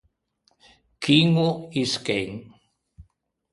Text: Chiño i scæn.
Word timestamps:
Chiño 1.03 1.47
i 1.81 1.83
scæn. 1.93 2.33